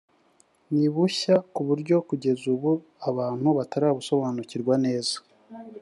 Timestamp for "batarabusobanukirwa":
3.57-4.75